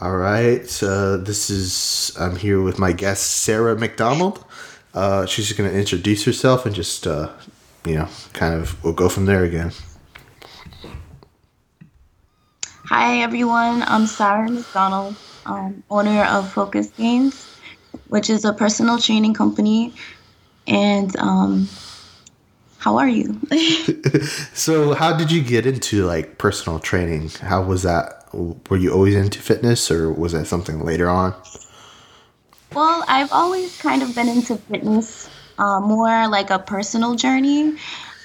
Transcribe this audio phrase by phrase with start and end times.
[0.00, 0.66] All right.
[0.68, 4.44] So this is I'm here with my guest Sarah McDonald.
[4.92, 7.30] Uh, she's just going to introduce herself and just uh,
[7.86, 9.70] you know kind of we'll go from there again.
[12.86, 13.82] Hi everyone.
[13.82, 15.16] I'm Sarah McDonald,
[15.46, 17.46] um, owner of Focus Gains,
[18.08, 19.94] which is a personal training company.
[20.66, 21.68] And um,
[22.78, 23.40] how are you?
[24.54, 27.28] so how did you get into like personal training?
[27.28, 28.23] How was that?
[28.34, 31.34] Were you always into fitness, or was that something later on?
[32.74, 37.76] Well, I've always kind of been into fitness, uh, more like a personal journey.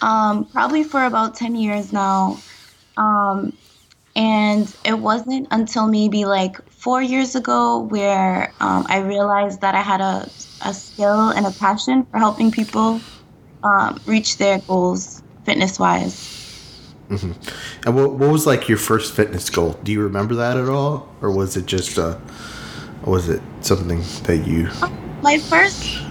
[0.02, 2.40] Um, probably for about ten years now.
[2.98, 3.54] Um,
[4.16, 9.82] and it wasn't until maybe like four years ago where um, I realized that I
[9.82, 10.30] had a,
[10.66, 13.00] a skill and a passion for helping people
[13.64, 16.49] um, reach their goals fitness wise.
[17.10, 17.88] Mm-hmm.
[17.88, 19.74] And what, what was like your first fitness goal?
[19.84, 22.20] Do you remember that at all, or was it just uh,
[23.04, 24.70] was it something that you?
[25.24, 26.04] My first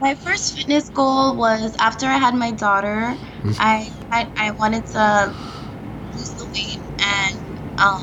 [0.00, 3.16] my first fitness goal was after I had my daughter.
[3.42, 3.52] Mm-hmm.
[3.58, 5.34] I, I I wanted to
[6.12, 7.36] lose the weight and
[7.80, 8.02] um,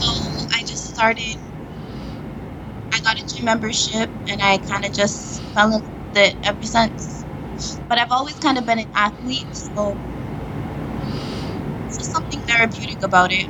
[0.00, 0.10] so
[0.56, 1.36] I just started.
[2.92, 6.64] I got a gym membership and I kind of just fell in with it ever
[6.64, 7.11] since.
[7.92, 9.94] But I've always kind of been an athlete, so
[11.86, 13.46] it's just something therapeutic about it.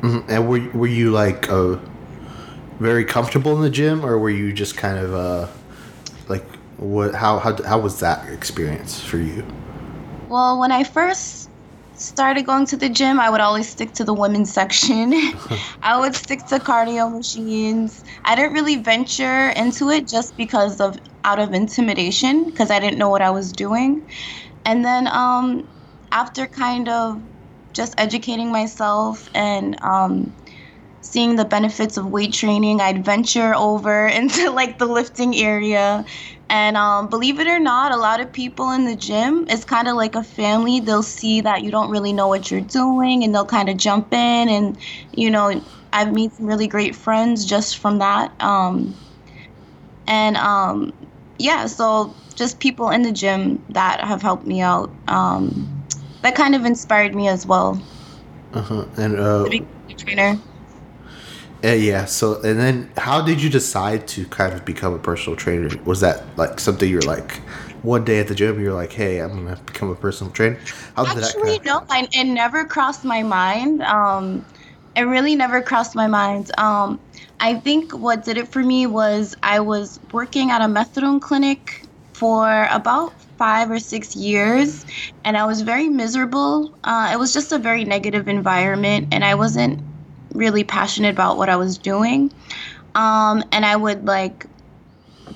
[0.00, 0.30] Mm-hmm.
[0.30, 1.78] And were were you like uh,
[2.78, 5.48] very comfortable in the gym, or were you just kind of uh,
[6.28, 7.16] like what?
[7.16, 9.44] How how how was that experience for you?
[10.28, 11.39] Well, when I first
[12.00, 15.12] started going to the gym, I would always stick to the women's section.
[15.82, 18.02] I would stick to cardio machines.
[18.24, 22.98] I didn't really venture into it just because of out of intimidation because I didn't
[22.98, 24.06] know what I was doing.
[24.64, 25.68] And then um,
[26.10, 27.22] after kind of
[27.74, 30.34] just educating myself and um,
[31.00, 36.04] seeing the benefits of weight training, I'd venture over into like the lifting area
[36.50, 39.86] and um, believe it or not, a lot of people in the gym, it's kind
[39.86, 40.80] of like a family.
[40.80, 44.12] They'll see that you don't really know what you're doing and they'll kind of jump
[44.12, 44.48] in.
[44.48, 44.76] And,
[45.12, 48.32] you know, I've made some really great friends just from that.
[48.42, 48.96] Um,
[50.08, 50.92] and um,
[51.38, 54.92] yeah, so just people in the gym that have helped me out.
[55.06, 55.86] Um,
[56.22, 57.80] that kind of inspired me as well.
[58.52, 58.86] Uh huh.
[58.98, 59.48] And uh,
[59.98, 60.36] trainer.
[61.62, 62.06] Uh, yeah.
[62.06, 65.68] So, and then how did you decide to kind of become a personal trainer?
[65.84, 67.36] Was that like something you're like
[67.82, 70.58] one day at the gym, you're like, hey, I'm gonna become a personal trainer?
[70.96, 71.66] How did Actually, that?
[71.66, 71.86] Actually, no.
[71.90, 73.82] I, it never crossed my mind.
[73.82, 74.44] Um,
[74.96, 76.50] it really never crossed my mind.
[76.58, 77.00] Um,
[77.40, 81.84] I think what did it for me was I was working at a methadone clinic
[82.12, 84.84] for about five or six years,
[85.24, 86.74] and I was very miserable.
[86.84, 89.80] Uh, it was just a very negative environment, and I wasn't
[90.34, 92.32] really passionate about what I was doing.
[92.94, 94.46] Um, and I would like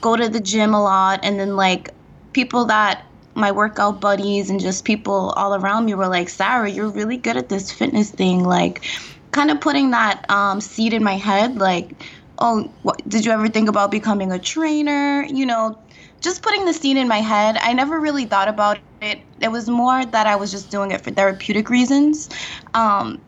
[0.01, 1.91] go to the gym a lot, and then like
[2.33, 6.89] people that my workout buddies and just people all around me were like, Sarah, you're
[6.89, 8.45] really good at this fitness thing.
[8.45, 8.85] Like,
[9.33, 11.91] kind of putting that um, seed in my head, like,
[12.39, 15.25] oh, what, did you ever think about becoming a trainer?
[15.25, 15.79] You know,
[16.21, 17.57] just putting the seed in my head.
[17.61, 19.19] I never really thought about it.
[19.41, 22.29] It was more that I was just doing it for therapeutic reasons.
[22.75, 23.21] Um,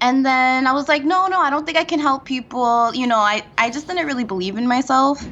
[0.00, 2.94] and then I was like, no, no, I don't think I can help people.
[2.94, 5.30] You know, I, I just didn't really believe in myself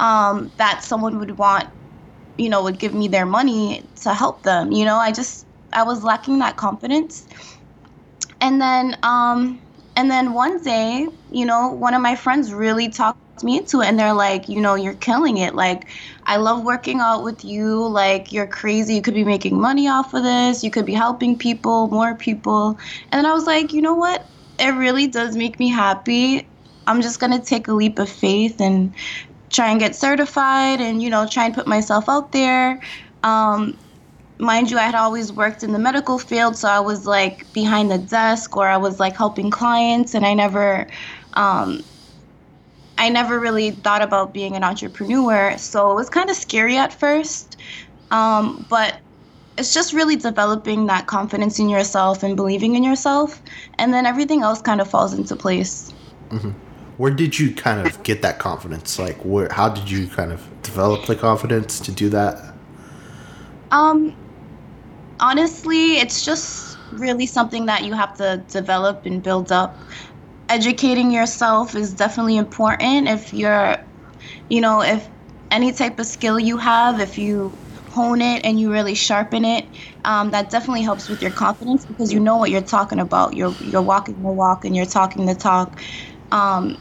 [0.00, 1.68] um, that someone would want,
[2.38, 4.72] you know, would give me their money to help them.
[4.72, 7.26] You know, I just, I was lacking that confidence.
[8.40, 9.60] And then, um,
[9.96, 13.86] and then one day, you know, one of my friends really talked me into it
[13.86, 15.54] and they're like you know you're killing it.
[15.54, 15.88] Like
[16.26, 17.86] i love working out with you.
[17.88, 18.94] Like you're crazy.
[18.94, 20.62] You could be making money off of this.
[20.62, 22.78] You could be helping people more people.
[23.12, 24.28] And i was like you know what?
[24.58, 26.48] It really does make me happy.
[26.86, 28.94] I'm just going to take a leap of faith and
[29.50, 32.80] try and get certified and you know try and put myself out there.
[33.22, 33.78] Um,
[34.38, 37.90] mind you, I had always worked in the medical field, so I was like behind
[37.90, 40.88] the desk or I was like helping clients, and I never
[41.34, 41.84] um,
[42.98, 46.92] I never really thought about being an entrepreneur, so it was kind of scary at
[46.92, 47.56] first.
[48.10, 48.98] Um, but
[49.58, 53.42] it's just really developing that confidence in yourself and believing in yourself,
[53.78, 55.92] and then everything else kind of falls into place.
[56.30, 56.50] Mm-hmm.
[56.96, 58.98] Where did you kind of get that confidence?
[58.98, 59.48] Like, where?
[59.50, 62.54] How did you kind of develop the confidence to do that?
[63.72, 64.14] Um,
[65.18, 69.76] honestly, it's just really something that you have to develop and build up
[70.48, 73.08] educating yourself is definitely important.
[73.08, 73.78] If you're
[74.48, 75.08] you know if
[75.50, 77.58] any type of skill you have if you
[77.88, 79.68] hone it and you really sharpen it,
[80.04, 83.34] um, that definitely helps with your confidence because you know what you're talking about.
[83.36, 85.80] You're you're walking the walk and you're talking the talk,
[86.32, 86.76] um,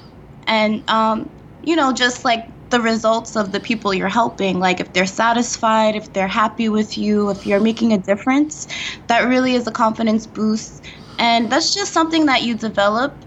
[0.48, 1.30] and um,
[1.62, 5.95] you know just like the results of the people you're helping like if they're satisfied
[5.95, 8.65] if they're happy with you if you're making a difference
[9.07, 10.83] that really is a confidence boost.
[11.19, 13.24] And that's just something that you develop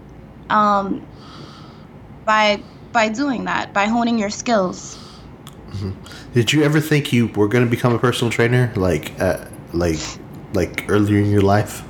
[0.49, 1.05] um,
[2.25, 2.61] by
[2.91, 4.97] by doing that by honing your skills
[5.69, 5.91] mm-hmm.
[6.33, 9.99] did you ever think you were going to become a personal trainer like uh, like
[10.53, 11.83] like earlier in your life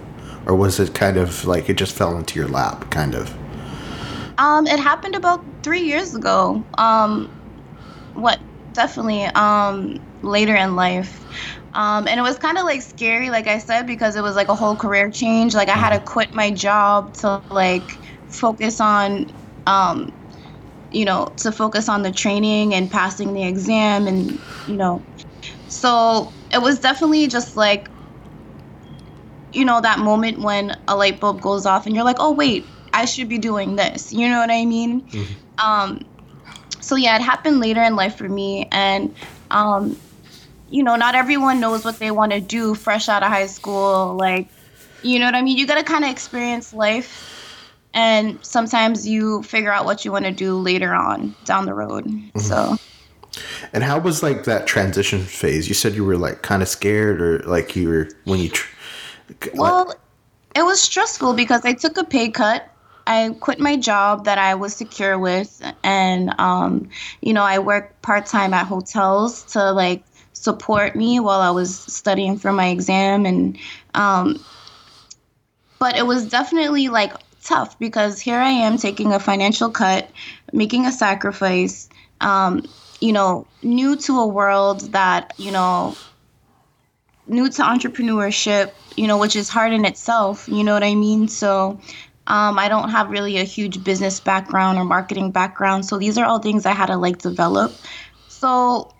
[0.45, 3.35] or was it kind of like it just fell into your lap kind of
[4.37, 6.63] um, it happened about three years ago.
[6.77, 7.27] Um,
[8.13, 8.39] what
[8.73, 11.23] definitely um later in life.
[11.73, 14.47] Um, and it was kind of like scary, like I said, because it was like
[14.47, 15.53] a whole career change.
[15.53, 17.97] Like I had to quit my job to like
[18.37, 19.31] focus on,
[19.65, 20.11] um,
[20.91, 25.01] you know, to focus on the training and passing the exam, and you know,
[25.67, 27.89] so it was definitely just like,
[29.53, 32.65] you know, that moment when a light bulb goes off, and you're like, oh wait,
[32.93, 34.13] I should be doing this.
[34.13, 35.01] You know what I mean?
[35.01, 35.65] Mm-hmm.
[35.65, 36.05] Um,
[36.79, 39.13] so yeah, it happened later in life for me, and
[39.51, 39.97] um,
[40.69, 44.15] you know, not everyone knows what they want to do fresh out of high school.
[44.15, 44.47] Like,
[45.01, 45.57] you know what I mean?
[45.57, 47.36] You got to kind of experience life,
[47.93, 52.05] and sometimes you figure out what you want to do later on down the road.
[52.05, 52.39] Mm-hmm.
[52.39, 52.77] So.
[53.73, 55.67] And how was like that transition phase?
[55.67, 58.49] You said you were like kind of scared, or like you were when you.
[58.49, 58.73] Tr-
[59.53, 59.93] well,
[60.55, 62.71] it was stressful because I took a pay cut
[63.07, 66.89] I quit my job that I was secure with, and um,
[67.21, 70.03] you know, I worked part time at hotels to like
[70.33, 73.57] support me while I was studying for my exam, and
[73.93, 74.43] um,
[75.79, 77.13] but it was definitely like
[77.47, 80.09] tough because here I am taking a financial cut,
[80.51, 81.89] making a sacrifice,
[82.21, 82.63] um,
[82.99, 85.95] you know, new to a world that you know
[87.27, 91.27] new to entrepreneurship, you know, which is hard in itself, you know what I mean?
[91.27, 91.79] So
[92.27, 95.85] um, I don't have really a huge business background or marketing background.
[95.85, 97.81] So these are all things I had to like develop.
[98.27, 98.91] So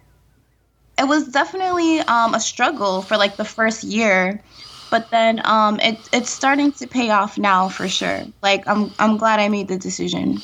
[0.97, 4.44] it was definitely um, a struggle for like the first year.
[4.89, 8.21] But then um, it, it's starting to pay off now for sure.
[8.41, 10.37] Like I'm, I'm glad I made the decision.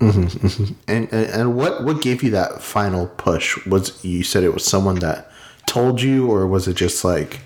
[0.00, 0.74] Mm-hmm, mm-hmm.
[0.88, 3.64] And, and and what what gave you that final push?
[3.66, 5.30] Was you said it was someone that
[5.66, 7.40] told you, or was it just like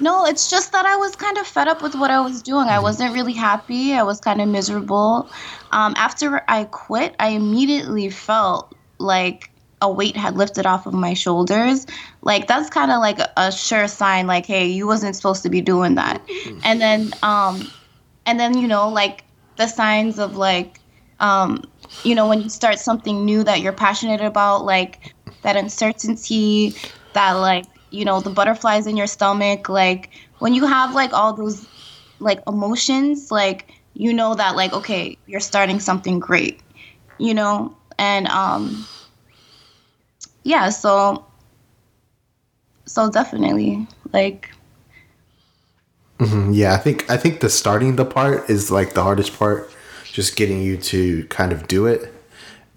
[0.00, 2.68] no, it's just that I was kind of fed up with what I was doing.
[2.68, 2.82] I mm-hmm.
[2.82, 3.92] wasn't really happy.
[3.92, 5.28] I was kind of miserable.
[5.72, 9.50] Um, after I quit, I immediately felt like
[9.82, 11.86] a weight had lifted off of my shoulders.
[12.22, 15.50] Like that's kind of like a, a, sure sign, like, hey, you wasn't supposed to
[15.50, 16.26] be doing that.
[16.26, 16.60] Mm-hmm.
[16.64, 17.70] And then, um,
[18.26, 19.24] and then you know, like
[19.56, 20.78] the signs of like,
[21.20, 21.64] um,
[22.04, 26.74] you know, when you start something new that you're passionate about, like that uncertainty,
[27.12, 31.32] that like you know the butterflies in your stomach like when you have like all
[31.32, 31.66] those
[32.18, 36.60] like emotions like you know that like okay you're starting something great
[37.18, 38.86] you know and um
[40.42, 41.24] yeah so
[42.86, 44.50] so definitely like
[46.18, 49.70] mm-hmm, yeah i think i think the starting the part is like the hardest part
[50.12, 52.12] just getting you to kind of do it.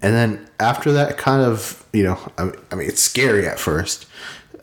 [0.02, 4.06] And then after that kind of you know i, I mean it's scary at first.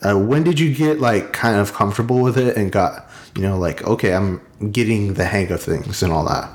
[0.02, 3.56] Uh, when did you get like kind of comfortable with it and got you know
[3.56, 4.40] like okay i'm
[4.72, 6.50] getting the hang of things and all that?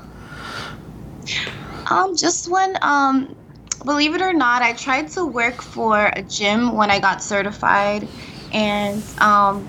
[1.90, 3.34] Um just when um
[3.84, 8.08] believe it or not i tried to work for a gym when i got certified
[8.52, 9.68] and um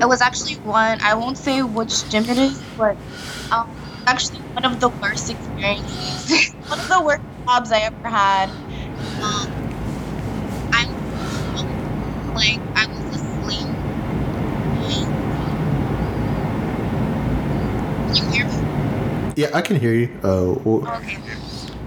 [0.00, 2.96] it was actually one i won't say which gym it is but
[3.50, 3.64] um
[4.06, 8.50] actually one of the worst experiences one of the worst jobs i ever had
[9.22, 9.64] um,
[12.34, 13.68] like I was asleep.
[18.14, 19.32] Can you hear me?
[19.36, 20.18] Yeah, I can hear you.
[20.22, 21.18] Uh, well, okay.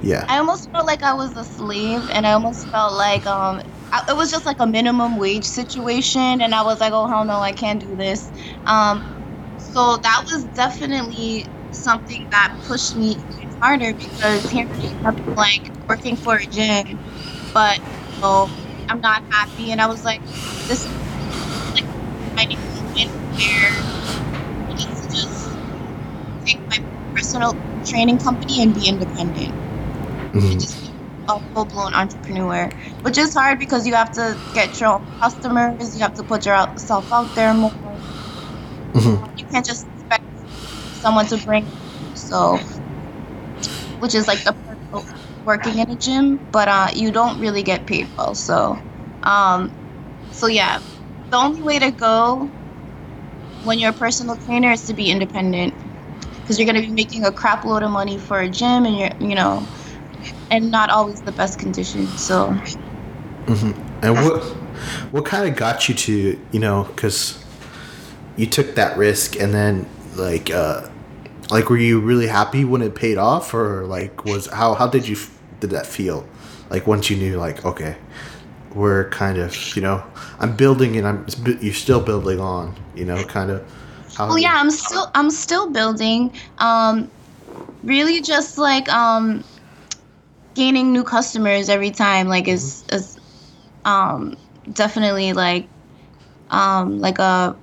[0.02, 0.26] Yeah.
[0.30, 3.62] I almost felt like I was a slave, and I almost felt like um,
[3.92, 7.26] I, it was just like a minimum wage situation, and I was like, oh hell
[7.26, 8.32] no, I can't do this.
[8.66, 9.06] Um,
[9.58, 13.26] so that was definitely something that pushed me
[13.62, 14.68] harder because here
[15.06, 17.02] I am like working for a gym,
[17.54, 18.54] but you know,
[18.90, 19.72] I'm not happy.
[19.72, 20.24] And I was like,
[20.68, 20.92] this is
[21.76, 21.88] like
[22.38, 23.86] finding moment where
[24.70, 25.60] I need to just
[26.46, 26.78] take my
[27.16, 29.56] personal training company and be independent.
[30.34, 30.94] Just be
[31.28, 32.70] a full blown entrepreneur,
[33.02, 36.46] which is hard because you have to get your own customers, you have to put
[36.46, 37.72] yourself out there more.
[38.94, 39.26] Mm-hmm.
[39.38, 40.24] You can't just expect
[40.94, 41.72] someone to bring.
[42.14, 42.60] So,
[44.00, 44.56] which is like the
[45.46, 48.36] working in a gym, but uh, you don't really get paid well.
[48.36, 48.78] So,
[49.24, 49.72] um,
[50.32, 50.80] so yeah,
[51.32, 52.52] the only way to go
[53.64, 55.74] when you're a personal trainer is to be independent
[56.42, 58.98] because you're going to be making a crap load of money for a gym and
[58.98, 59.68] you're you know
[60.52, 62.50] and not always the best conditions so.
[63.46, 64.06] Mm-hmm.
[64.06, 64.44] and what
[65.12, 67.44] what kind of got you to you know because
[68.36, 70.90] you took that risk and then like uh
[71.50, 73.54] like were you really happy when it paid off?
[73.54, 75.18] Or like was how how did you
[75.60, 76.28] did that feel?
[76.70, 77.96] Like once you knew like okay
[78.76, 80.04] we're kind of you know
[80.40, 81.26] i'm building and i'm
[81.62, 83.66] you're still building on you know kind of
[84.16, 86.32] how well yeah i'm still i'm still building.
[86.60, 87.10] Um
[87.84, 89.44] really just like um
[90.58, 92.98] gaining new customers every time like is mm-hmm.
[92.98, 93.20] is
[93.86, 94.36] um
[94.74, 95.70] definitely like
[96.50, 97.56] um like a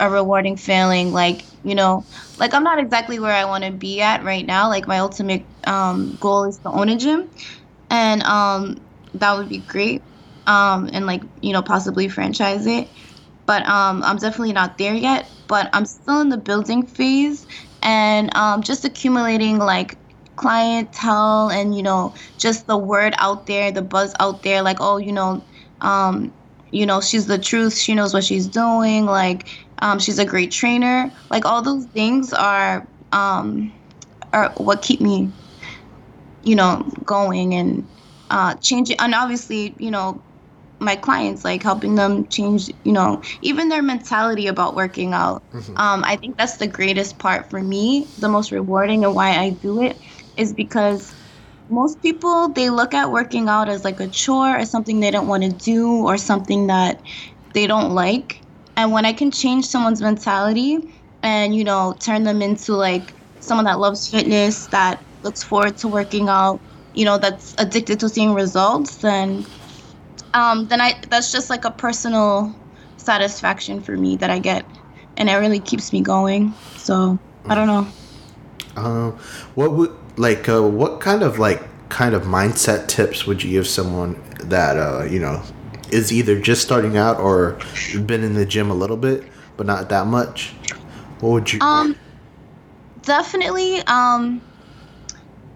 [0.00, 2.06] a rewarding feeling like you know
[2.38, 5.46] like i'm not exactly where i want to be at right now like my ultimate
[5.66, 7.30] um goal is to own a gym
[7.90, 8.76] and um
[9.14, 10.02] that would be great
[10.46, 12.90] um and like you know possibly franchise it
[13.46, 17.46] but um i'm definitely not there yet but i'm still in the building phase
[17.82, 19.99] and um just accumulating like
[20.40, 24.96] clientele and you know just the word out there the buzz out there like oh
[24.96, 25.44] you know
[25.82, 26.32] um
[26.70, 29.46] you know she's the truth she knows what she's doing like
[29.82, 33.70] um, she's a great trainer like all those things are um
[34.32, 35.30] are what keep me
[36.42, 37.86] you know going and
[38.30, 40.22] uh changing and obviously you know
[40.78, 45.76] my clients like helping them change you know even their mentality about working out mm-hmm.
[45.76, 49.50] um, i think that's the greatest part for me the most rewarding and why i
[49.50, 50.00] do it
[50.36, 51.14] is because
[51.68, 55.28] most people they look at working out as like a chore or something they don't
[55.28, 57.00] want to do or something that
[57.54, 58.42] they don't like
[58.76, 60.78] and when i can change someone's mentality
[61.22, 65.86] and you know turn them into like someone that loves fitness that looks forward to
[65.86, 66.60] working out
[66.94, 69.44] you know that's addicted to seeing results then
[70.34, 72.54] um, then I that's just like a personal
[72.96, 74.64] satisfaction for me that I get,
[75.16, 76.54] and it really keeps me going.
[76.76, 77.86] So I don't know.
[78.76, 79.10] Uh,
[79.54, 83.66] what would like uh, what kind of like kind of mindset tips would you give
[83.66, 85.42] someone that uh, you know
[85.90, 87.58] is either just starting out or
[88.06, 89.24] been in the gym a little bit
[89.56, 90.50] but not that much?
[91.20, 91.60] What would you?
[91.60, 91.96] Um,
[93.02, 93.80] definitely.
[93.86, 94.42] Um,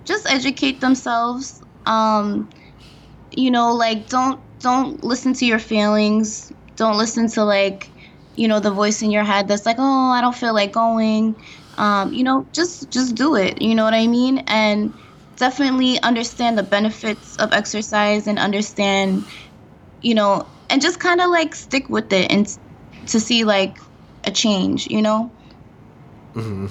[0.04, 1.62] just educate themselves.
[1.86, 2.48] Um,
[3.32, 6.52] you know, like don't don't listen to your feelings.
[6.76, 7.90] Don't listen to like,
[8.34, 11.36] you know, the voice in your head that's like, oh, I don't feel like going.
[11.78, 13.60] Um, you know, just just do it.
[13.62, 14.38] You know what I mean?
[14.46, 14.92] And
[15.36, 19.24] definitely understand the benefits of exercise and understand,
[20.02, 22.46] you know, and just kind of like stick with it and
[23.08, 23.78] to see like
[24.24, 24.86] a change.
[24.88, 25.30] You know.
[26.34, 26.66] Mm-hmm.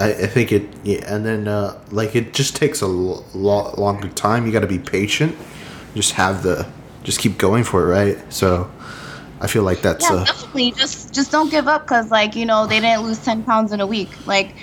[0.00, 4.08] I, I think it, yeah, and then uh, like it just takes a lo- longer
[4.08, 4.46] time.
[4.46, 5.36] You got to be patient
[5.94, 6.66] just have the
[7.02, 8.32] just keep going for it, right?
[8.32, 8.70] So
[9.40, 12.46] I feel like that's yeah, uh, definitely just just don't give up because like you
[12.46, 14.14] know they didn't lose ten pounds in a week.
[14.26, 14.56] Like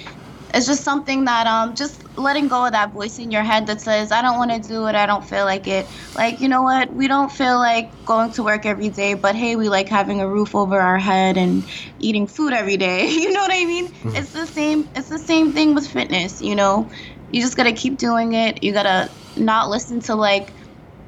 [0.54, 3.82] it's just something that um just letting go of that voice in your head that
[3.82, 5.88] says I don't want to do it, I don't feel like it.
[6.16, 9.56] Like you know what, we don't feel like going to work every day, but hey,
[9.56, 11.63] we like having a roof over our head and
[12.00, 13.10] eating food every day.
[13.22, 13.88] You know what I mean?
[13.88, 14.16] Mm-hmm.
[14.16, 14.90] It's the same.
[14.96, 16.42] It's the same thing with fitness.
[16.42, 16.90] You know,
[17.30, 18.63] you just gotta keep doing it.
[18.63, 20.54] You gotta not listen to like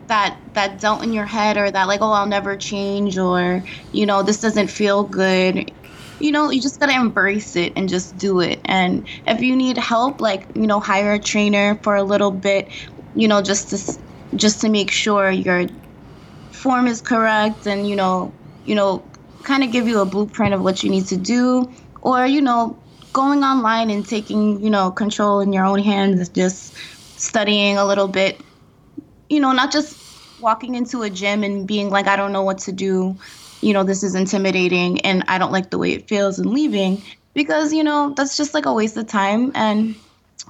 [0.08, 4.06] that that doubt in your head or that like oh I'll never change or you
[4.06, 5.72] know this doesn't feel good.
[6.20, 8.62] You know you just gotta embrace it and just do it.
[8.66, 12.72] And if you need help like you know hire a trainer for a little bit
[13.16, 14.04] you know just to
[14.36, 15.68] just to make sure your
[16.52, 18.34] form is correct and you know
[18.64, 19.10] you know
[19.44, 21.72] kind of give you a blueprint of what you need to do.
[22.02, 22.84] Or you know
[23.14, 26.76] going online and taking you know control in your own hands just
[27.16, 28.42] studying a little bit
[29.34, 29.98] you know, not just
[30.40, 33.18] walking into a gym and being like, I don't know what to do,
[33.62, 37.02] you know, this is intimidating and I don't like the way it feels and leaving
[37.34, 39.96] because, you know, that's just like a waste of time and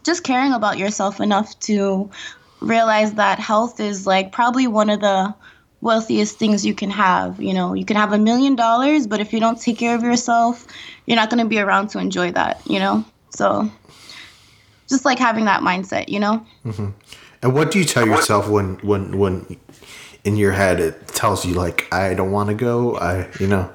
[0.04, 2.10] just caring about yourself enough to
[2.60, 5.34] realize that health is like probably one of the
[5.82, 7.42] wealthiest things you can have.
[7.42, 10.04] You know, you can have a million dollars, but if you don't take care of
[10.04, 10.66] yourself,
[11.06, 13.06] you're not going to be around to enjoy that, you know?
[13.30, 13.70] So
[14.90, 16.46] just like having that mindset, you know?
[16.66, 16.90] Mm-hmm.
[17.44, 19.58] And what do you tell yourself when when when
[20.24, 22.96] in your head it tells you like I don't want to go?
[22.98, 23.70] I you know.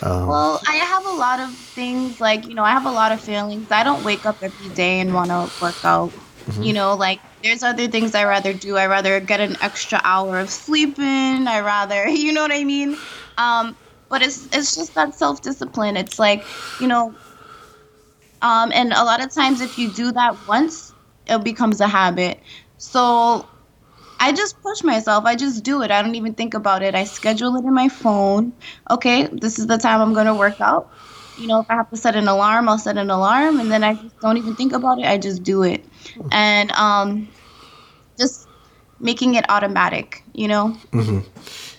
[0.00, 3.10] Um, well, I have a lot of things like you know I have a lot
[3.10, 3.70] of feelings.
[3.72, 6.10] I don't wake up every day and want to work out.
[6.10, 6.62] Mm-hmm.
[6.62, 8.76] You know, like there's other things I rather do.
[8.76, 11.48] I rather get an extra hour of sleeping.
[11.48, 12.96] I rather, you know what I mean?
[13.38, 13.74] Um,
[14.10, 15.96] but it's it's just that self discipline.
[15.96, 16.44] It's like
[16.78, 17.14] you know,
[18.42, 20.92] um, and a lot of times if you do that once,
[21.26, 22.38] it becomes a habit.
[22.78, 23.46] So
[24.20, 25.24] I just push myself.
[25.24, 25.90] I just do it.
[25.90, 26.94] I don't even think about it.
[26.94, 28.52] I schedule it in my phone.
[28.90, 30.90] Okay, this is the time I'm going to work out.
[31.36, 33.84] You know, if I have to set an alarm, I'll set an alarm and then
[33.84, 35.04] I just don't even think about it.
[35.04, 35.84] I just do it.
[36.32, 37.28] And um
[38.18, 38.48] just
[38.98, 40.76] making it automatic, you know?
[40.92, 41.20] Mm-hmm.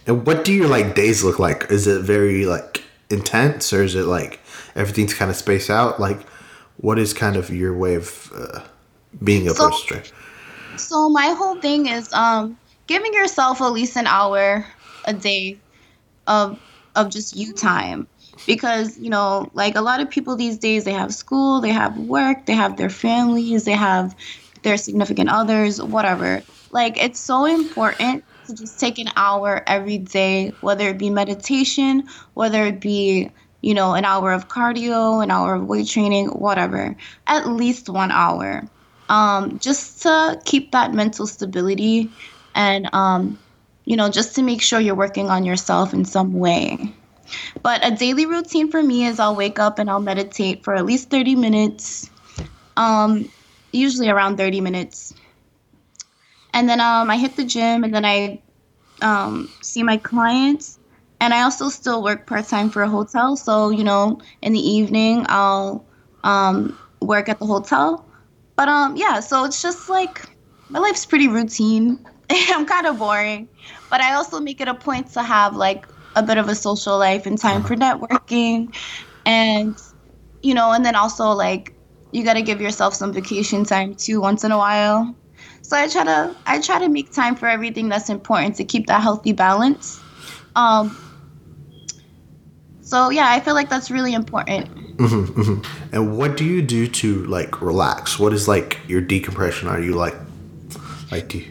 [0.08, 1.70] And what do your like days look like?
[1.70, 4.40] Is it very like intense or is it like
[4.76, 6.00] everything's kind of spaced out?
[6.00, 6.22] Like
[6.78, 8.62] what is kind of your way of uh,
[9.22, 10.04] being a so, trainer?
[10.80, 12.58] So my whole thing is um,
[12.88, 14.66] giving yourself at least an hour
[15.06, 15.62] a day
[16.28, 16.60] of
[16.96, 18.08] of just you time.
[18.46, 21.98] Because you know like a lot of people these days they have school they have
[21.98, 24.16] work they have their families they have
[24.64, 26.44] their significant others whatever.
[26.72, 32.04] Like it's so important to just take an hour every day whether it be meditation
[32.34, 33.30] whether it be
[33.62, 36.96] you know an hour of cardio an hour of weight training whatever.
[37.28, 38.70] At least one hour
[39.10, 42.12] um, just to keep that mental stability
[42.56, 43.38] and um,
[43.86, 46.94] you know just to make sure you're working on yourself in some way.
[47.62, 50.86] But a daily routine for me is i'll wake up and i'll meditate for at
[50.86, 52.10] least 30 minutes
[52.78, 53.30] um,
[53.72, 55.14] usually around 30 minutes.
[56.54, 58.42] And then um, i hit the gym and then i
[59.02, 60.80] um, see my clients.
[61.22, 63.36] And i also still work part-time for a hotel.
[63.36, 65.86] So you know in the evening i'll
[66.24, 68.09] um, work at the hotel
[68.60, 70.28] but um, yeah, so it's just like
[70.68, 71.98] my life's pretty routine.
[72.30, 73.48] I'm kind of boring,
[73.90, 75.88] but I also make it a point to have like
[76.18, 78.76] a bit of a social life and time for networking,
[79.26, 79.82] and
[80.42, 81.74] you know, and then also like
[82.12, 85.16] you got to give yourself some vacation time too once in a while.
[85.62, 88.88] So I try to I try to make time for everything that's important to keep
[88.88, 90.02] that healthy balance.
[90.58, 90.98] Um,
[92.82, 94.68] so yeah, I feel like that's really important.
[95.00, 95.96] Mm-hmm, mm-hmm.
[95.96, 98.20] And what do you do to like relax?
[98.20, 99.70] What is like your decompression?
[99.70, 100.16] Are you like
[101.10, 101.48] like do you,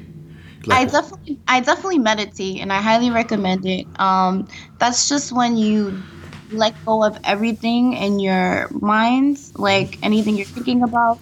[0.66, 3.86] like, I definitely I definitely meditate and I highly recommend it.
[3.98, 4.46] Um,
[4.78, 6.02] that's just when you
[6.50, 11.18] let go of everything in your mind, like anything you're thinking about.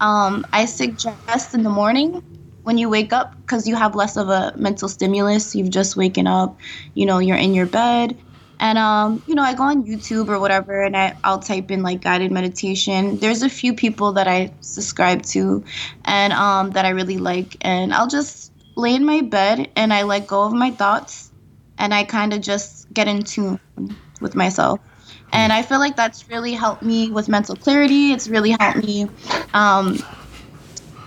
[0.00, 2.22] Um, I suggest in the morning
[2.64, 5.54] when you wake up because you have less of a mental stimulus.
[5.54, 6.58] You've just waken up,
[6.94, 8.18] you know, you're in your bed
[8.60, 11.82] and um, you know, I go on YouTube or whatever, and I, I'll type in
[11.82, 13.18] like guided meditation.
[13.18, 15.64] There's a few people that I subscribe to,
[16.04, 20.02] and um, that I really like, and I'll just lay in my bed and I
[20.04, 21.30] let go of my thoughts,
[21.78, 23.60] and I kind of just get in tune
[24.20, 24.80] with myself.
[25.32, 28.12] And I feel like that's really helped me with mental clarity.
[28.12, 29.08] It's really helped me
[29.54, 29.98] um,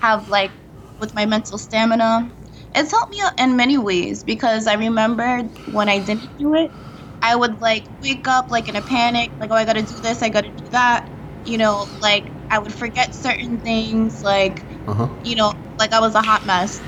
[0.02, 0.52] have like
[1.00, 2.32] with my mental stamina.
[2.76, 6.72] It's helped me in many ways because I remember when I didn't do it,
[7.22, 10.22] I would like wake up like in a panic, like, oh, I gotta do this,
[10.22, 11.08] I gotta do that.
[11.46, 15.08] You know, like I would forget certain things, like, uh-huh.
[15.24, 16.82] you know, like I was a hot mess.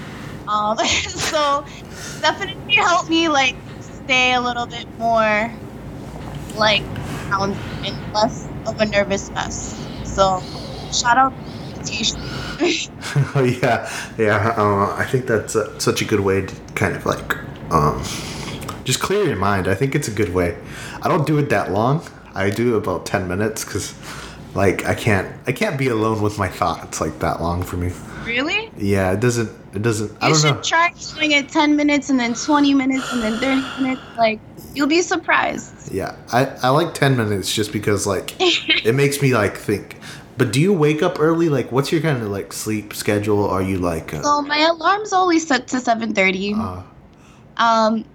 [0.47, 1.65] Um, so
[2.21, 5.51] definitely helped me like stay a little bit more
[6.55, 6.83] like
[7.27, 9.79] grounded and less of a nervous mess.
[10.03, 10.41] So
[10.91, 11.33] shout out
[11.69, 12.17] meditation.
[12.21, 14.53] oh yeah, yeah.
[14.57, 17.35] Uh, I think that's uh, such a good way to kind of like
[17.71, 18.03] um,
[18.83, 19.67] just clear your mind.
[19.67, 20.57] I think it's a good way.
[21.01, 22.01] I don't do it that long.
[22.35, 23.93] I do about ten minutes because,
[24.55, 27.91] like, I can't I can't be alone with my thoughts like that long for me.
[28.25, 28.71] Really?
[28.77, 29.51] Yeah, it doesn't.
[29.75, 30.11] It doesn't.
[30.11, 30.61] You I don't should know.
[30.61, 34.01] try doing it ten minutes and then twenty minutes and then thirty minutes.
[34.17, 34.39] Like,
[34.73, 35.91] you'll be surprised.
[35.91, 39.97] Yeah, I I like ten minutes just because like it makes me like think.
[40.35, 41.49] But do you wake up early?
[41.49, 43.47] Like, what's your kind of like sleep schedule?
[43.47, 44.13] Are you like?
[44.13, 46.55] Uh, so my alarm's always set to seven thirty.
[46.55, 46.81] Uh,
[47.57, 48.05] um,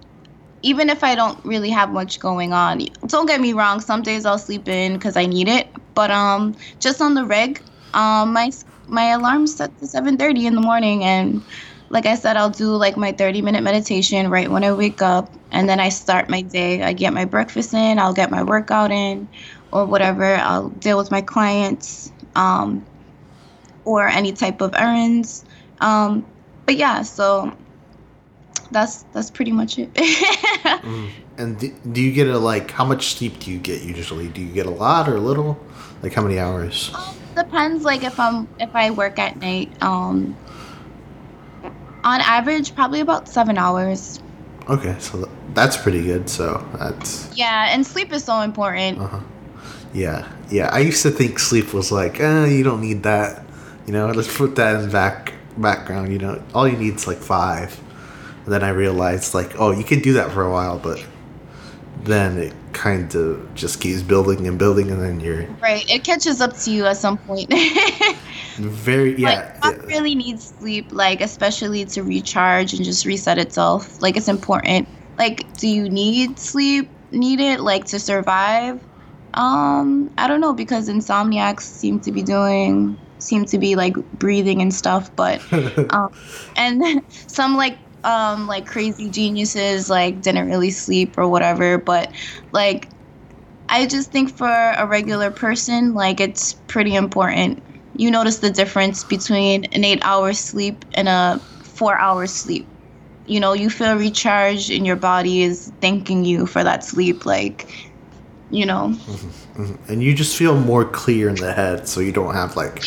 [0.61, 2.81] even if I don't really have much going on.
[3.07, 6.55] Don't get me wrong, some days I'll sleep in because I need it, but um,
[6.79, 7.61] just on the reg,
[7.93, 8.51] um, my
[8.87, 11.45] my alarm's set to 7:30 in the morning, and
[11.89, 15.35] like I said, I'll do like my 30 minute meditation right when I wake up,
[15.51, 16.83] and then I start my day.
[16.83, 19.29] I get my breakfast in, I'll get my workout in,
[19.71, 20.35] or whatever.
[20.35, 22.85] I'll deal with my clients, um,
[23.85, 25.45] or any type of errands.
[25.81, 26.25] Um,
[26.65, 27.57] but yeah, so
[28.71, 29.93] that's that's pretty much it.
[29.93, 31.09] mm.
[31.37, 32.71] And do, do you get a like?
[32.71, 34.27] How much sleep do you get usually?
[34.27, 35.59] Do you get a lot or a little?
[36.01, 36.91] Like how many hours?
[36.95, 37.83] Um, depends.
[37.83, 40.37] Like if I'm if I work at night, um,
[42.03, 44.19] on average probably about seven hours.
[44.67, 46.29] Okay, so that's pretty good.
[46.29, 48.99] So that's yeah, and sleep is so important.
[48.99, 49.19] Uh-huh.
[49.93, 50.69] Yeah, yeah.
[50.71, 53.43] I used to think sleep was like, eh, you don't need that.
[53.87, 56.11] You know, let's put that in back background.
[56.11, 57.79] You know, all you need is like five.
[58.43, 61.05] And then I realized, like, oh, you can do that for a while, but
[62.03, 65.89] then it kind of just keeps building and building, and then you're right.
[65.89, 67.53] It catches up to you at some point.
[68.57, 69.57] Very yeah.
[69.61, 69.85] Like, yeah.
[69.85, 74.01] really needs sleep, like especially to recharge and just reset itself.
[74.01, 74.87] Like it's important.
[75.17, 76.89] Like, do you need sleep?
[77.11, 78.79] Need it like to survive?
[79.33, 84.61] Um, I don't know because insomniacs seem to be doing seem to be like breathing
[84.61, 85.41] and stuff, but
[85.93, 86.11] um,
[86.55, 92.11] and some like um like crazy geniuses like didn't really sleep or whatever, but
[92.51, 92.89] like
[93.69, 97.61] I just think for a regular person, like it's pretty important.
[97.95, 102.67] You notice the difference between an eight hour sleep and a four hour sleep.
[103.27, 107.27] You know, you feel recharged and your body is thanking you for that sleep.
[107.27, 107.69] Like,
[108.49, 108.89] you know.
[108.89, 109.91] Mm-hmm, mm-hmm.
[109.91, 112.83] And you just feel more clear in the head, so you don't have like,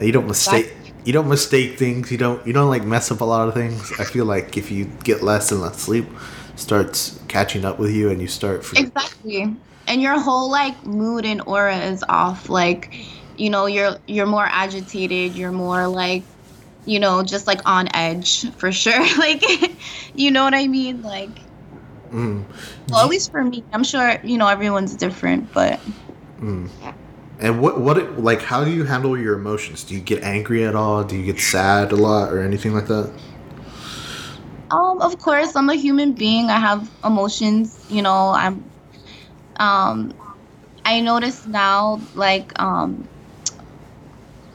[0.00, 0.72] you don't mistake.
[1.04, 2.10] You don't mistake things.
[2.10, 2.44] You don't.
[2.46, 3.92] You don't like mess up a lot of things.
[3.98, 6.06] I feel like if you get less and less sleep,
[6.56, 8.60] starts catching up with you, and you start.
[8.76, 9.54] Exactly
[9.86, 12.94] and your whole like mood and aura is off like
[13.36, 16.22] you know you're you're more agitated you're more like
[16.86, 19.42] you know just like on edge for sure like
[20.14, 21.30] you know what i mean like
[22.10, 22.42] mm.
[22.88, 25.80] well at least for me i'm sure you know everyone's different but
[26.40, 26.68] mm.
[27.40, 29.84] And what what like how do you handle your emotions?
[29.84, 31.04] Do you get angry at all?
[31.04, 33.12] Do you get sad a lot or anything like that?
[34.70, 36.50] Um of course i'm a human being.
[36.50, 38.64] I have emotions you know i'm
[39.56, 40.12] um,
[40.84, 43.08] I notice now, like, um,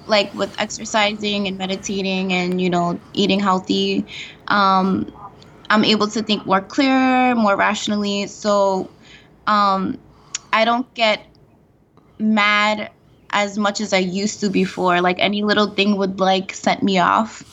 [0.06, 4.06] like with exercising and meditating and you know eating healthy,
[4.48, 5.12] um,
[5.70, 8.28] I'm able to think more clear, more rationally.
[8.28, 8.90] So
[9.48, 10.00] um,
[10.52, 11.28] I don't get
[12.20, 12.92] mad
[13.32, 15.02] as much as I used to before.
[15.02, 17.44] Like any little thing would like set me off.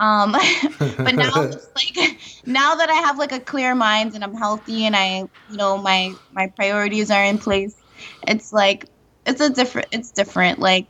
[0.00, 0.32] Um,
[1.04, 4.84] but now it's like now that I have like a clear mind and I'm healthy
[4.84, 7.82] and I, you know, my my priorities are in place,
[8.26, 8.86] it's like
[9.26, 10.58] it's a different it's different.
[10.58, 10.88] Like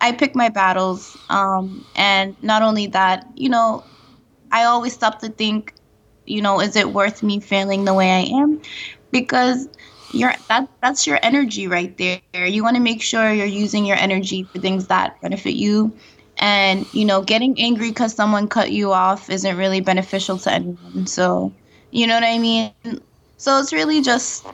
[0.00, 1.16] I pick my battles.
[1.28, 3.86] Um, and not only that, you know,
[4.50, 5.74] I always stop to think,
[6.24, 8.60] you know, is it worth me failing the way I am?
[9.10, 9.68] Because
[10.12, 12.46] you're that that's your energy right there.
[12.46, 15.92] You want to make sure you're using your energy for things that benefit you.
[16.38, 21.06] And you know getting angry because someone cut you off isn't really beneficial to anyone
[21.08, 21.52] so
[21.90, 22.72] you know what i mean?
[23.38, 24.46] So it's really just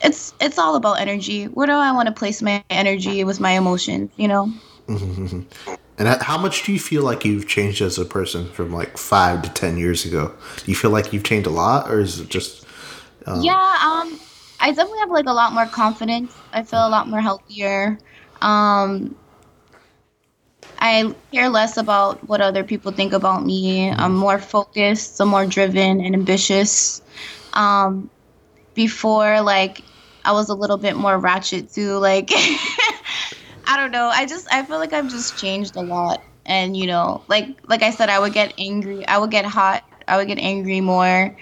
[0.00, 1.46] it's it's all about energy.
[1.46, 4.52] Where do i want to place my energy with my emotions you know?
[6.00, 9.42] And how much do you feel like you've changed as a person from like five
[9.42, 10.34] to ten years ago?
[10.56, 12.59] Do you feel like you've changed a lot or is it just
[13.26, 13.44] um...
[13.46, 14.20] yeah um
[14.60, 17.98] i definitely have like a lot more confidence i feel a lot more healthier
[18.42, 19.14] um
[20.78, 23.90] I care less about what other people think about me.
[23.90, 27.02] I'm more focused, I'm more driven and ambitious.
[27.52, 28.10] Um,
[28.74, 29.84] before, like,
[30.24, 31.98] I was a little bit more ratchet too.
[31.98, 32.30] Like,
[33.66, 34.08] I don't know.
[34.12, 36.24] I just I feel like I've just changed a lot.
[36.46, 39.06] And you know, like like I said, I would get angry.
[39.06, 39.84] I would get hot.
[40.08, 41.36] I would get angry more.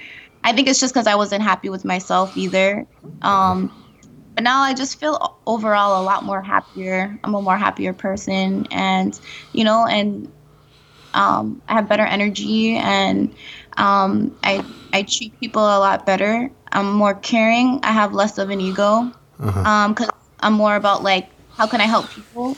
[0.49, 2.87] I think it's just because I wasn't happy with myself either.
[3.21, 3.71] Um,
[4.35, 7.15] but now I just feel overall a lot more happier.
[7.23, 9.19] I'm a more happier person, and
[9.53, 10.33] you know, and
[11.13, 13.35] um, I have better energy, and
[13.77, 16.51] um, I I treat people a lot better.
[16.73, 17.81] I'm more caring.
[17.83, 19.69] I have less of an ego, because uh-huh.
[19.69, 22.57] um, I'm more about like how can I help people,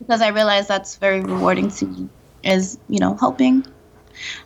[0.00, 2.10] because I realize that's very rewarding to me,
[2.44, 3.64] is you know helping.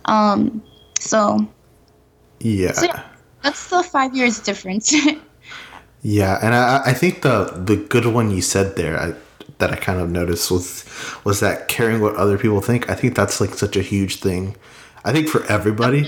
[0.04, 0.62] Um,
[1.00, 1.48] so
[2.40, 2.72] yeah.
[2.72, 3.02] So yeah,
[3.42, 4.94] that's the five years difference.
[6.02, 9.14] Yeah, and I, I think the the good one you said there I,
[9.58, 10.84] that I kind of noticed was
[11.24, 12.88] was that caring what other people think.
[12.88, 14.56] I think that's like such a huge thing.
[15.04, 16.06] I think for everybody,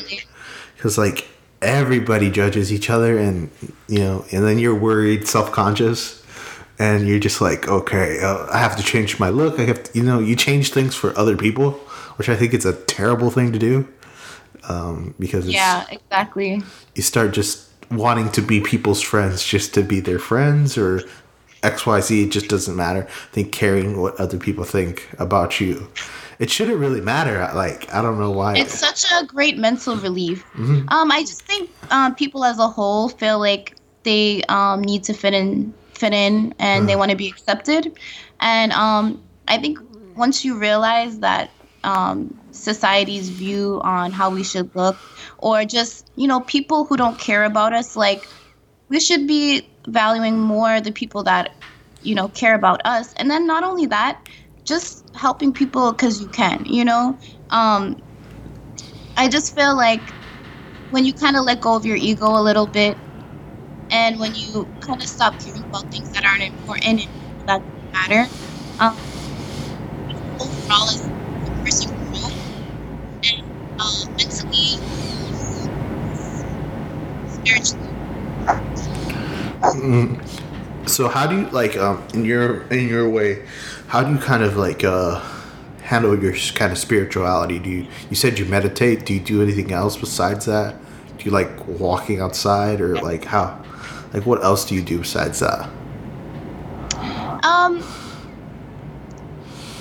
[0.77, 1.29] because like
[1.61, 3.51] everybody judges each other, and
[3.87, 6.25] you know, and then you're worried, self conscious,
[6.79, 9.61] and you're just like, okay, uh, I have to change my look.
[9.61, 11.73] I have to, you know, you change things for other people,
[12.17, 13.87] which I think is a terrible thing to do.
[14.69, 16.63] Um, because yeah, exactly.
[16.95, 21.03] You start just wanting to be people's friends just to be their friends or
[21.63, 23.07] XYZ, it just doesn't matter.
[23.09, 25.89] I think caring what other people think about you.
[26.39, 27.49] It shouldn't really matter.
[27.55, 28.57] Like, I don't know why.
[28.57, 30.45] It's such a great mental relief.
[30.55, 30.89] Mm-hmm.
[30.89, 35.13] Um, I just think um, people as a whole feel like they um, need to
[35.13, 37.97] fit in, fit in, and they want to be accepted.
[38.41, 39.79] And um, I think
[40.17, 41.51] once you realize that
[41.85, 45.03] um, society's view on how we should look
[45.39, 47.97] or just you know people who don't care about us.
[47.97, 48.29] Like
[48.89, 51.51] we should be valuing more the people that
[52.01, 53.13] you know care about us.
[53.15, 54.21] And then not only that
[54.67, 57.19] just helping people because you can you know?
[57.51, 57.97] Um
[59.17, 60.15] i just feel like
[60.91, 62.99] when you kind of let go of your ego a little bit
[63.91, 67.63] and when you kind of stop caring about things that aren't important and that
[67.93, 68.31] matter
[68.79, 68.99] um,
[70.71, 71.11] all as
[71.47, 72.02] a person
[74.09, 74.79] mentally,
[77.29, 77.89] spiritually.
[79.63, 80.89] Mm.
[80.89, 83.47] So how do you like um in your in your way,
[83.89, 85.21] how do you kind of like uh
[85.83, 87.59] handle your kind of spirituality?
[87.59, 89.07] Do you you said you meditate?
[89.07, 90.77] Do you do anything else besides that?
[91.19, 93.63] Do you like walking outside or like how
[94.13, 95.69] like what else do you do besides that?
[97.45, 97.83] Um,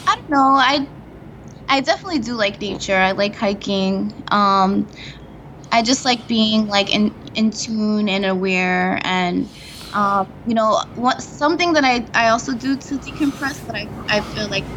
[0.07, 0.55] I don't know.
[0.55, 0.87] I
[1.71, 2.95] I definitely do like nature.
[2.97, 4.13] I like hiking.
[4.31, 4.89] Um,
[5.71, 9.51] I just like being like in in tune and aware and
[9.93, 14.21] um, you know what something that I, I also do to decompress that I, I
[14.21, 14.67] feel like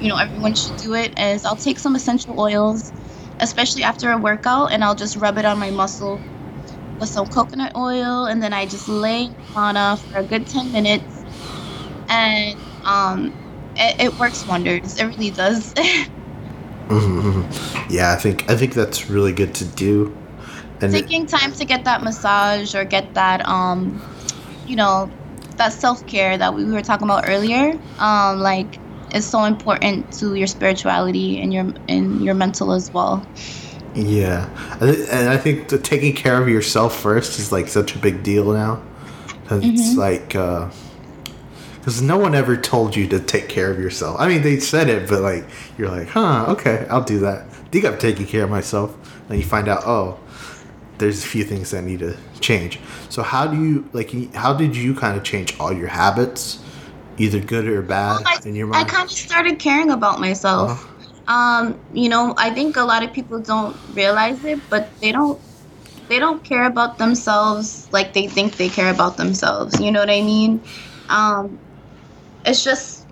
[0.00, 2.92] you know everyone should do it is I'll take some essential oils
[3.40, 6.24] especially after a workout and I'll just rub it on my muscle
[7.00, 11.26] with some coconut oil and then I just lay on for a good 10 minutes
[12.08, 13.34] and um,
[13.76, 14.98] it, it works wonders.
[14.98, 15.74] It really does.
[16.88, 17.92] mm-hmm.
[17.92, 20.16] Yeah, I think I think that's really good to do.
[20.80, 24.02] And taking it, time to get that massage or get that um,
[24.66, 25.10] you know,
[25.56, 28.78] that self care that we were talking about earlier, um, like
[29.14, 33.26] is so important to your spirituality and your and your mental as well.
[33.94, 38.22] Yeah, and I think the taking care of yourself first is like such a big
[38.22, 38.82] deal now.
[39.46, 39.74] Cause mm-hmm.
[39.74, 40.34] it's like.
[40.34, 40.70] Uh,
[41.86, 44.16] because no one ever told you to take care of yourself.
[44.18, 45.44] I mean, they said it, but like
[45.78, 47.42] you're like, huh, okay, I'll do that.
[47.42, 48.92] I think I'm taking care of myself.
[49.28, 50.18] And you find out, oh,
[50.98, 52.80] there's a few things that need to change.
[53.08, 54.10] So how do you like?
[54.34, 56.58] How did you kind of change all your habits,
[57.18, 58.84] either good or bad, well, I, in your mind?
[58.84, 60.72] I kind of started caring about myself.
[61.28, 61.32] Uh-huh.
[61.32, 65.40] Um, you know, I think a lot of people don't realize it, but they don't
[66.08, 69.80] they don't care about themselves like they think they care about themselves.
[69.80, 70.60] You know what I mean?
[71.08, 71.60] Um,
[72.46, 73.06] it's just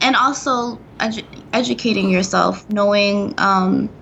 [0.00, 3.94] and also edu- educating yourself knowing um,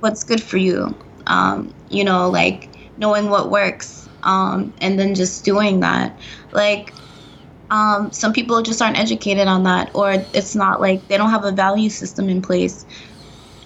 [0.00, 5.44] what's good for you um, you know like knowing what works um, and then just
[5.44, 6.18] doing that.
[6.52, 6.94] Like
[7.70, 11.44] um, some people just aren't educated on that or it's not like they don't have
[11.44, 12.86] a value system in place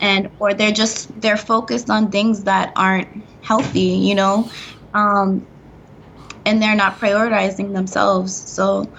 [0.01, 3.09] and or they're just they're focused on things that aren't
[3.41, 4.51] healthy you know?
[4.95, 5.49] Um,
[6.47, 8.37] and they're not prioritizing themselves.
[8.51, 8.95] So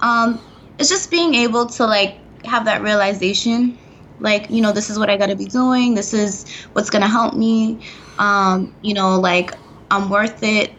[0.00, 0.40] um,
[0.78, 3.78] it's just being able to like have that realization
[4.20, 7.02] like you know this is what i got to be doing this is what's going
[7.02, 7.78] to help me
[8.18, 9.52] um, you know like
[9.90, 10.72] i'm worth it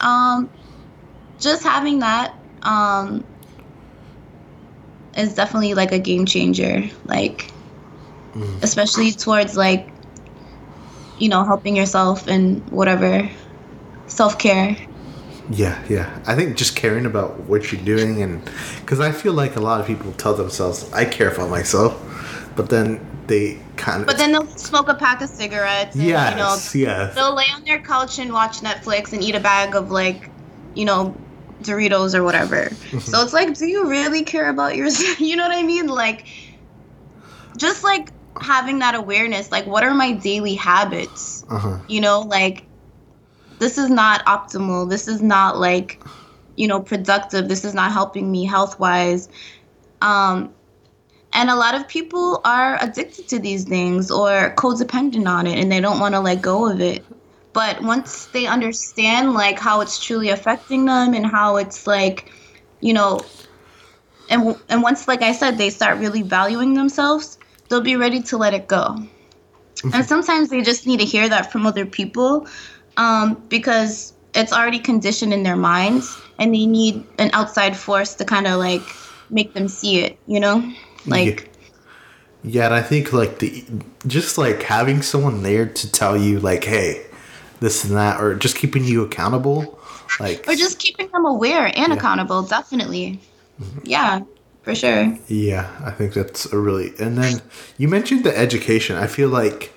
[0.00, 0.50] um,
[1.38, 3.24] just having that um,
[5.16, 7.50] is definitely like a game changer like
[8.34, 8.62] mm.
[8.62, 9.88] especially towards like
[11.18, 13.28] you know helping yourself and whatever
[14.06, 14.76] self-care
[15.52, 16.22] yeah, yeah.
[16.26, 18.42] I think just caring about what you're doing, and
[18.80, 22.00] because I feel like a lot of people tell themselves, "I care about myself,"
[22.56, 24.06] but then they kind of.
[24.06, 25.94] But then they'll smoke a pack of cigarettes.
[25.96, 27.14] And, yes, you know, yes.
[27.14, 30.30] They'll lay on their couch and watch Netflix and eat a bag of like,
[30.74, 31.16] you know,
[31.62, 32.64] Doritos or whatever.
[32.64, 32.98] Mm-hmm.
[32.98, 35.20] so it's like, do you really care about yourself?
[35.28, 35.86] you know what I mean?
[35.86, 36.26] Like,
[37.56, 38.10] just like
[38.40, 39.50] having that awareness.
[39.50, 41.44] Like, what are my daily habits?
[41.48, 41.78] Uh-huh.
[41.88, 42.64] You know, like
[43.62, 44.90] this is not optimal.
[44.90, 46.02] This is not like,
[46.56, 47.48] you know, productive.
[47.48, 49.28] This is not helping me health wise.
[50.00, 50.52] Um,
[51.32, 55.70] and a lot of people are addicted to these things or codependent on it and
[55.70, 57.04] they don't want to let go of it.
[57.52, 62.32] But once they understand like how it's truly affecting them and how it's like,
[62.80, 63.20] you know,
[64.28, 68.36] and and once like I said they start really valuing themselves, they'll be ready to
[68.36, 68.96] let it go.
[69.94, 72.48] and sometimes they just need to hear that from other people
[72.96, 78.24] um, because it's already conditioned in their minds and they need an outside force to
[78.24, 78.82] kind of like
[79.30, 80.72] make them see it, you know?
[81.06, 81.50] Like.
[82.42, 82.50] Yeah.
[82.50, 83.64] yeah, and I think like the
[84.06, 87.04] just like having someone there to tell you like, hey,
[87.60, 89.78] this and that, or just keeping you accountable,
[90.20, 91.94] like, or just keeping them aware and yeah.
[91.94, 93.20] accountable, definitely.
[93.60, 93.80] Mm-hmm.
[93.84, 94.22] Yeah,
[94.62, 95.16] for sure.
[95.28, 96.92] Yeah, I think that's a really.
[96.98, 97.40] And then
[97.78, 98.96] you mentioned the education.
[98.96, 99.72] I feel like,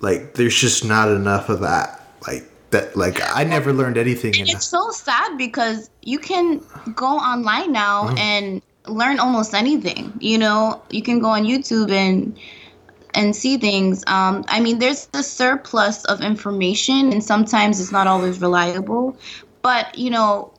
[0.00, 4.34] like there's just not enough of that like that like I never learned anything.
[4.38, 6.60] And it's so sad because you can
[6.94, 8.18] go online now mm-hmm.
[8.18, 10.12] and learn almost anything.
[10.20, 12.38] You know, you can go on YouTube and
[13.14, 14.02] and see things.
[14.06, 19.16] Um, I mean, there's the surplus of information, and sometimes it's not always reliable.
[19.62, 20.52] But you know,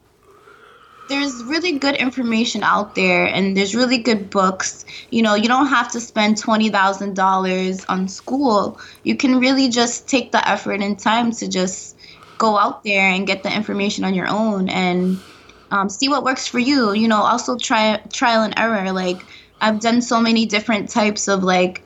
[1.08, 4.86] there's really good information out there and there's really good books.
[5.12, 8.80] You know, you don't have to spend $20,000 on school.
[9.04, 11.96] You can really just take the effort and time to just
[12.38, 15.24] go out there and get the information on your own and
[15.72, 16.94] um, see what works for you.
[16.94, 18.92] You know, also try trial and error.
[18.92, 19.28] Like
[19.62, 21.84] I've done so many different types of like,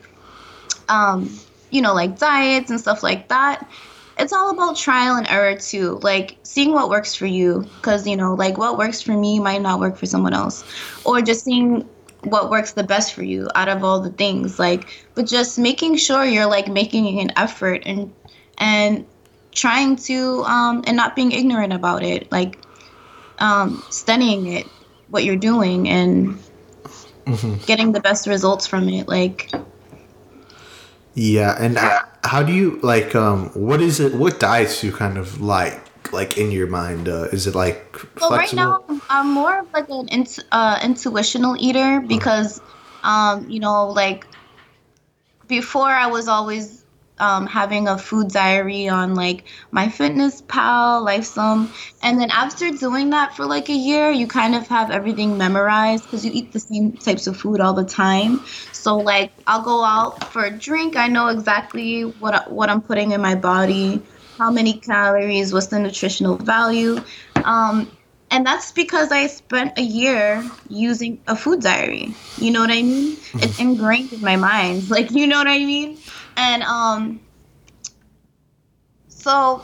[0.88, 1.38] um,
[1.70, 3.68] you know, like diets and stuff like that.
[4.20, 7.66] It's all about trial and error too, like seeing what works for you.
[7.76, 10.62] Because you know, like what works for me might not work for someone else,
[11.04, 11.88] or just seeing
[12.24, 14.58] what works the best for you out of all the things.
[14.58, 18.12] Like, but just making sure you're like making an effort and
[18.58, 19.06] and
[19.52, 22.58] trying to um and not being ignorant about it, like
[23.38, 24.66] um studying it,
[25.08, 26.38] what you're doing, and
[27.24, 27.54] mm-hmm.
[27.64, 29.08] getting the best results from it.
[29.08, 29.50] Like,
[31.14, 31.78] yeah, and
[32.24, 33.14] how do you like?
[33.14, 34.14] Um, what is it?
[34.14, 35.86] What diets you kind of like?
[36.12, 39.88] Like in your mind, uh, is it like well, right now I'm more of like
[39.88, 42.60] an int- uh, intuitional eater because,
[43.04, 44.26] um, you know, like
[45.46, 46.79] before I was always
[47.20, 53.46] um, having a food diary on like MyFitnessPal, Lifesum, and then after doing that for
[53.46, 57.26] like a year, you kind of have everything memorized because you eat the same types
[57.26, 58.44] of food all the time.
[58.72, 63.12] So like I'll go out for a drink, I know exactly what what I'm putting
[63.12, 64.02] in my body,
[64.38, 67.04] how many calories, what's the nutritional value.
[67.44, 67.96] Um,
[68.30, 72.14] and that's because I spent a year using a food diary.
[72.36, 73.18] You know what I mean?
[73.34, 74.88] It's ingrained in my mind.
[74.88, 76.02] Like, you know what I mean?
[76.40, 77.20] And um,
[79.08, 79.62] so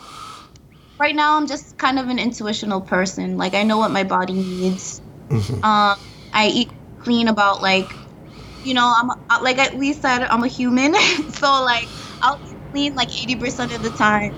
[0.99, 3.39] right now I'm just kind of an intuitional person.
[3.39, 5.01] Like I know what my body needs.
[5.31, 5.65] Mm-hmm.
[5.65, 5.99] Um,
[6.35, 7.91] I eat clean about like,
[8.63, 10.95] you know, I'm uh, like we said, I'm a human.
[11.31, 11.89] so like
[12.21, 14.35] I'll eat clean like 80% of the time,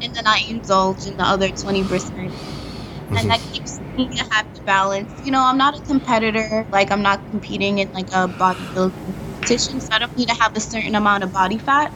[0.00, 1.84] and then I indulge in the other 20%.
[1.84, 3.16] Mm-hmm.
[3.16, 5.12] And that keeps me a happy balance.
[5.22, 6.66] You know, I'm not a competitor.
[6.72, 10.56] Like I'm not competing in like a bodybuilding competition, so I don't need to have
[10.56, 11.92] a certain amount of body fat.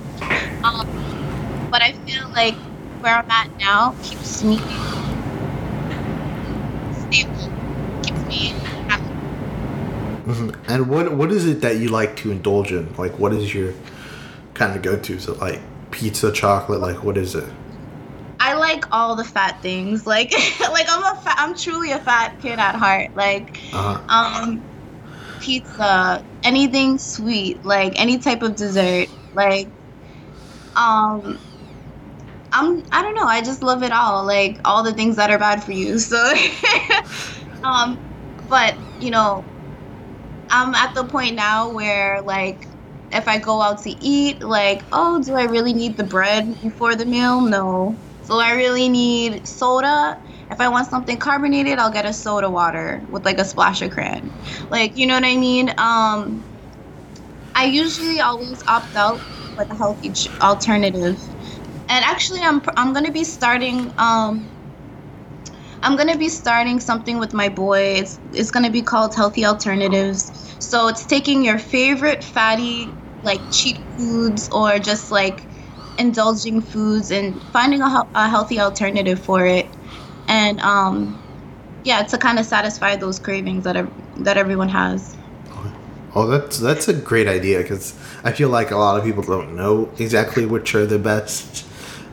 [0.64, 2.54] Um, but I feel like
[3.00, 4.56] where I'm at now keeps me
[7.08, 7.52] stable,
[8.02, 8.48] keeps me
[8.88, 9.04] happy.
[10.24, 10.50] Mm-hmm.
[10.68, 12.94] And what what is it that you like to indulge in?
[12.96, 13.74] Like, what is your
[14.54, 15.18] kind of go to?
[15.18, 15.60] So, like
[15.90, 16.80] pizza, chocolate.
[16.80, 17.48] Like, what is it?
[18.40, 20.06] I like all the fat things.
[20.06, 23.14] Like, like I'm a fat, I'm truly a fat kid at heart.
[23.14, 24.00] Like, uh-huh.
[24.08, 24.62] um,
[25.42, 29.68] pizza, anything sweet, like any type of dessert, like
[30.76, 31.38] um
[32.52, 35.38] I'm I don't know, I just love it all, like all the things that are
[35.38, 35.98] bad for you.
[35.98, 36.34] So
[37.64, 37.98] um
[38.48, 39.46] but, you know,
[40.50, 42.58] I'm at the point now where like
[43.12, 46.96] if I go out to eat, like, oh, do I really need the bread before
[46.96, 47.42] the meal?
[47.42, 47.98] No.
[48.22, 50.16] So I really need soda
[50.52, 53.90] if I want something carbonated, I'll get a soda water with like a splash of
[53.90, 54.32] cran.
[54.70, 55.70] Like, you know what I mean?
[55.78, 56.44] Um,
[57.54, 61.18] I usually always opt out like a healthy alternative.
[61.88, 63.92] And actually, I'm I'm gonna be starting.
[63.98, 64.50] Um,
[65.82, 67.96] I'm gonna be starting something with my boy.
[67.98, 70.56] It's it's gonna be called Healthy Alternatives.
[70.60, 75.48] So it's taking your favorite fatty like cheat foods or just like
[75.98, 79.76] indulging foods and finding a, a healthy alternative for it
[80.32, 81.22] and um,
[81.84, 85.14] yeah, to kind of satisfy those cravings that are, that everyone has.
[86.14, 89.56] Oh, that's that's a great idea because I feel like a lot of people don't
[89.56, 91.66] know exactly which are the best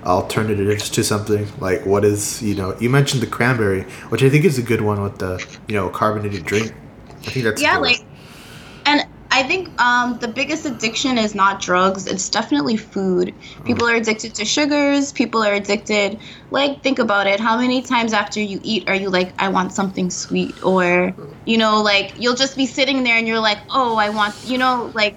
[0.06, 1.48] alternatives to something.
[1.60, 4.82] Like what is you know you mentioned the cranberry, which I think is a good
[4.82, 6.74] one with the you know carbonated drink.
[7.10, 8.02] I think that's yeah, like
[9.40, 12.08] I think um, the biggest addiction is not drugs.
[12.08, 13.34] It's definitely food.
[13.64, 15.14] People are addicted to sugars.
[15.14, 16.20] People are addicted.
[16.52, 17.40] Like, think about it.
[17.40, 20.62] How many times after you eat are you like, I want something sweet?
[20.62, 24.36] Or, you know, like, you'll just be sitting there and you're like, oh, I want,
[24.46, 25.16] you know, like,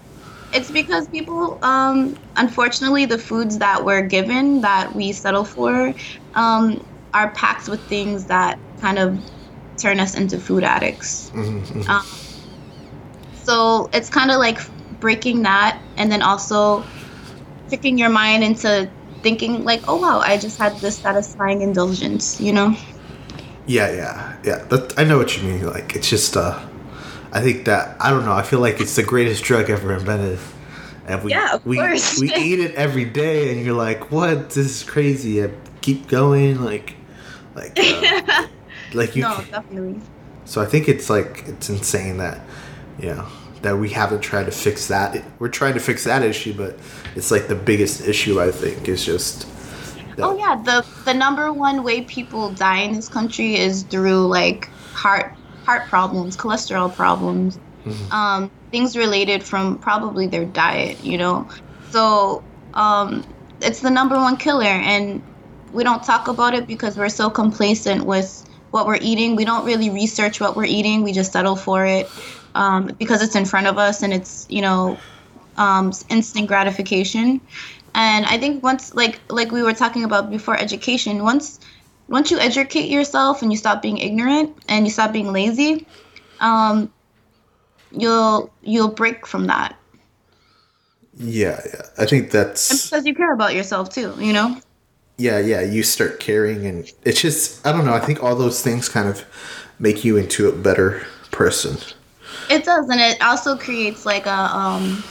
[0.54, 5.92] it's because people, um, unfortunately, the foods that we're given that we settle for
[6.34, 9.18] um, are packed with things that kind of
[9.78, 11.28] turn us into food addicts.
[11.30, 11.90] Mm-hmm.
[11.90, 12.04] Um,
[13.52, 14.58] so it's kind of like
[14.98, 16.82] breaking that and then also
[17.68, 22.54] tricking your mind into thinking like, oh wow, I just had this satisfying indulgence, you
[22.54, 22.74] know?
[23.66, 24.64] Yeah, yeah, yeah.
[24.70, 25.66] That, I know what you mean.
[25.66, 26.66] Like it's just, uh,
[27.30, 28.32] I think that I don't know.
[28.32, 30.38] I feel like it's the greatest drug ever invented.
[31.06, 32.18] And we, yeah, of we, course.
[32.18, 34.50] we eat it every day, and you're like, "What?
[34.50, 36.94] This is crazy." I keep going, like,
[37.56, 38.46] like, uh,
[38.94, 39.22] like you.
[39.22, 40.00] No, definitely.
[40.44, 42.40] So I think it's like it's insane that
[43.00, 43.28] yeah
[43.62, 45.22] that we haven't tried to fix that.
[45.38, 46.78] We're trying to fix that issue but
[47.14, 49.46] it's like the biggest issue i think is just
[50.18, 50.56] oh yeah.
[50.62, 55.34] The the number one way people die in this country is through like heart
[55.64, 58.12] heart problems cholesterol problems mm-hmm.
[58.12, 61.48] um, things related from probably their diet you know?
[61.90, 62.42] So
[62.74, 63.24] um,
[63.60, 65.22] it's the number one killer and
[65.72, 69.36] we don't talk about it because we're so complacent with what we're eating.
[69.36, 71.02] We don't really research what we're eating.
[71.02, 72.10] We just settle for it
[72.54, 74.98] um, because it's in front of us and it's you know
[75.56, 77.40] um, instant gratification.
[77.94, 81.60] And I think once like like we were talking about before education, once
[82.08, 85.86] once you educate yourself and you stop being ignorant and you stop being lazy,
[86.40, 86.92] um,
[87.90, 89.76] you'll you'll break from that.
[91.14, 91.82] Yeah, yeah.
[91.98, 94.58] I think that's and because you care about yourself too, you know.
[95.18, 95.60] Yeah, yeah.
[95.60, 97.94] You start caring, and it's just I don't know.
[97.94, 99.24] I think all those things kind of
[99.78, 101.76] make you into a better person.
[102.50, 105.02] It does, and it also creates like a um,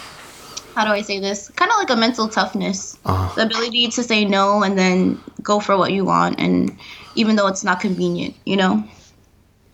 [0.75, 1.49] how do I say this?
[1.49, 3.35] Kind of like a mental toughness, uh-huh.
[3.35, 6.75] the ability to say no and then go for what you want, and
[7.15, 8.83] even though it's not convenient, you know.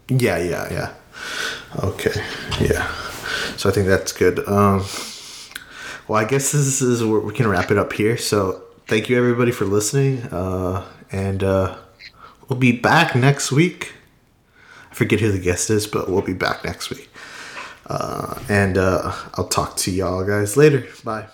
[0.09, 0.93] Yeah, yeah, yeah.
[1.83, 2.13] Okay,
[2.61, 2.87] yeah.
[3.57, 4.39] So I think that's good.
[4.47, 4.85] Um,
[6.07, 8.17] well, I guess this is where we can wrap it up here.
[8.17, 11.77] So thank you everybody for listening, uh, and uh,
[12.47, 13.93] we'll be back next week.
[14.91, 17.09] I forget who the guest is, but we'll be back next week.
[17.85, 20.85] Uh, and uh, I'll talk to y'all guys later.
[21.03, 21.27] Bye.